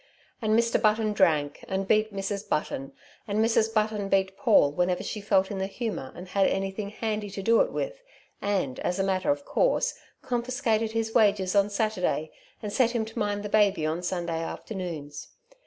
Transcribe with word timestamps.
And 0.41 0.57
Mr. 0.57 0.81
Button 0.81 1.13
drank, 1.13 1.63
and 1.67 1.87
beat 1.87 2.11
Mrs. 2.11 2.49
Button, 2.49 2.91
and 3.27 3.37
Mrs. 3.37 3.71
Button 3.71 4.09
beat 4.09 4.35
Paul 4.35 4.71
whenever 4.71 5.03
she 5.03 5.21
felt 5.21 5.51
in 5.51 5.59
the 5.59 5.67
humour 5.67 6.11
and 6.15 6.27
had 6.27 6.47
anything 6.47 6.89
handy 6.89 7.29
to 7.29 7.43
do 7.43 7.61
it 7.61 7.71
with, 7.71 8.01
and, 8.41 8.79
as 8.79 8.97
a 8.97 9.03
matter 9.03 9.29
of 9.29 9.45
course, 9.45 9.93
confiscated 10.23 10.93
his 10.93 11.13
wages 11.13 11.55
on 11.55 11.69
Saturday 11.69 12.31
and 12.63 12.73
set 12.73 12.89
him 12.95 13.05
to 13.05 13.19
mind 13.19 13.43
the 13.43 13.47
baby 13.47 13.85
on 13.85 14.01
Sunday 14.01 14.41
afternoons. 14.41 15.27